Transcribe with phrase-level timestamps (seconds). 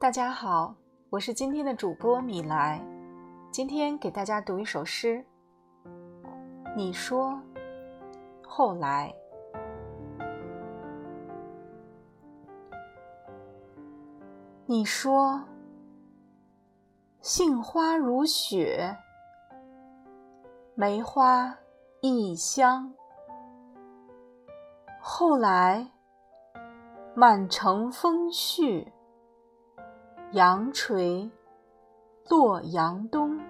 [0.00, 0.76] 大家好，
[1.10, 2.80] 我是今天的主播米莱，
[3.50, 5.26] 今天给大家读一首诗。
[6.76, 7.36] 你说，
[8.46, 9.12] 后来，
[14.66, 15.42] 你说，
[17.20, 18.96] 杏花如雪，
[20.76, 21.58] 梅花
[22.00, 22.94] 异香，
[25.10, 25.90] 后来，
[27.14, 28.86] 满城风絮。
[30.32, 31.30] 杨垂，
[32.28, 33.40] 洛阳东。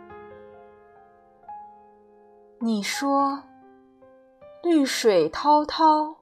[2.61, 3.43] 你说，
[4.63, 6.15] 绿水滔滔，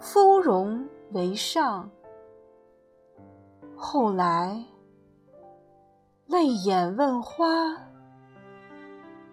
[0.00, 1.88] 芙蓉为上。
[3.76, 4.60] 后来，
[6.26, 7.46] 泪眼问花，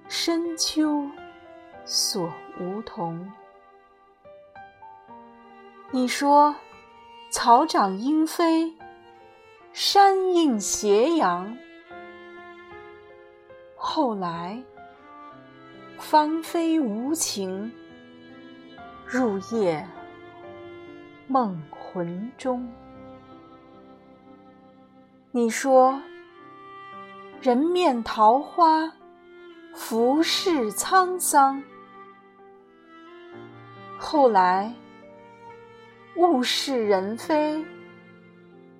[0.08, 1.04] 深秋
[1.84, 2.30] 锁
[2.60, 3.28] 梧桐。
[5.96, 6.56] 你说，
[7.30, 8.74] 草长莺飞。
[9.74, 11.56] 山映斜阳，
[13.76, 14.64] 后来
[16.00, 17.72] 芳菲无情，
[19.06, 19.88] 入夜
[21.28, 22.68] 梦魂中。
[25.30, 26.02] 你说
[27.40, 28.92] 人面桃花，
[29.76, 31.64] 浮世沧桑。
[34.00, 34.74] 后来
[36.16, 37.66] 物是人非。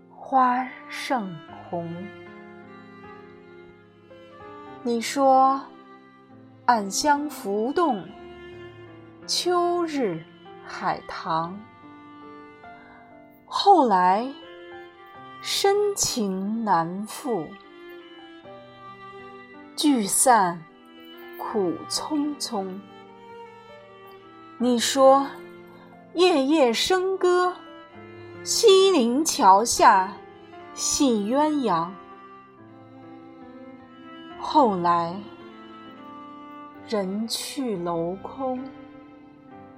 [0.10, 1.36] 花胜
[1.70, 1.92] 红。
[4.82, 5.62] 你说，
[6.66, 8.08] 暗香浮动，
[9.28, 10.24] 秋日
[10.66, 11.60] 海棠。
[13.46, 14.28] 后来，
[15.42, 17.48] 深情难复，
[19.76, 20.64] 聚散
[21.38, 22.80] 苦匆匆。
[24.58, 25.28] 你说，
[26.14, 27.56] 夜夜笙歌，
[28.44, 30.14] 西泠桥下。
[30.76, 31.88] 戏鸳鸯，
[34.40, 35.16] 后来
[36.88, 38.60] 人去楼空，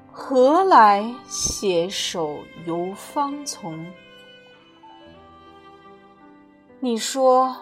[0.10, 3.86] 何来携手游芳丛？
[6.80, 7.58] 你说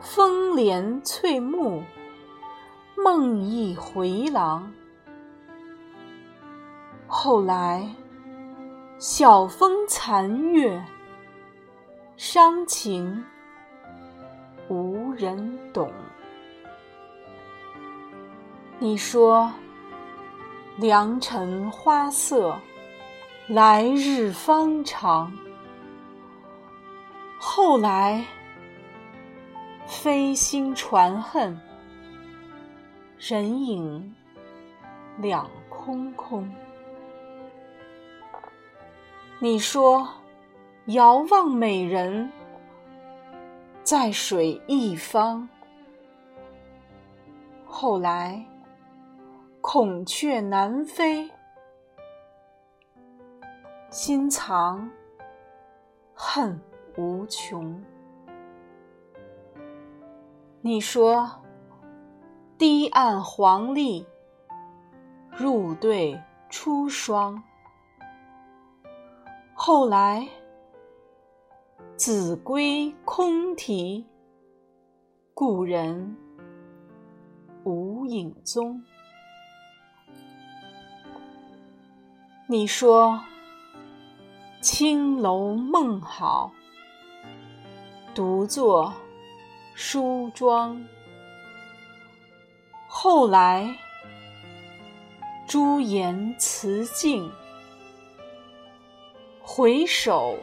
[0.00, 1.82] 风帘翠幕，
[2.96, 4.72] 梦忆回廊。
[7.22, 7.86] 后来
[8.98, 10.82] 晓风残月。
[12.16, 13.22] 伤情
[14.70, 15.92] 无人懂。
[18.78, 19.52] 你说
[20.78, 22.58] 良辰花色，
[23.48, 25.30] 来日方长。
[27.38, 28.24] 后来
[29.86, 31.60] 飞星传恨，
[33.18, 34.14] 人影
[35.18, 36.50] 两空空。
[39.40, 40.06] 你说。
[40.86, 42.32] 遥望美人，
[43.84, 45.48] 在水一方。
[47.64, 48.44] 后来，
[49.60, 51.30] 孔雀南飞，
[53.88, 54.90] 心藏
[56.12, 56.60] 恨
[56.96, 57.80] 无穷。
[60.60, 61.30] 你说，
[62.58, 64.04] 堤岸黄鹂，
[65.30, 67.40] 入对出双。
[69.72, 70.28] 后来。
[71.96, 74.04] 子规空啼，
[75.32, 76.16] 故人
[77.62, 78.82] 无影踪。
[82.48, 83.22] 你说
[84.60, 86.50] 青楼梦好，
[88.12, 88.92] 独坐
[89.76, 90.84] 梳妆。
[92.88, 93.72] 后来
[95.46, 97.30] 朱颜辞镜，
[99.52, 100.38] 回首。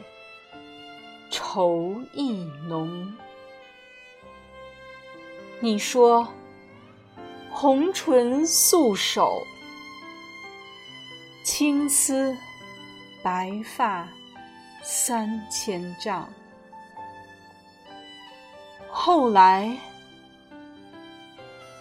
[1.30, 3.16] 愁意浓。
[5.60, 6.28] 你说
[7.50, 9.42] 红唇素手，
[11.42, 12.36] 青丝
[13.22, 14.06] 白发
[14.82, 16.28] 三千丈。
[18.90, 19.74] 后来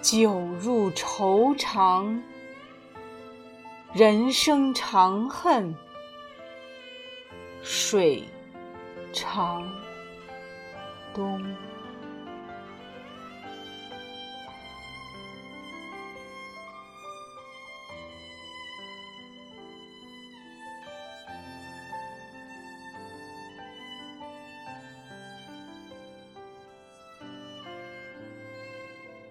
[0.02, 2.24] 酒入愁肠，
[3.92, 5.76] 人生长恨
[7.64, 8.24] 水。
[9.14, 9.68] 长
[11.14, 11.42] 东。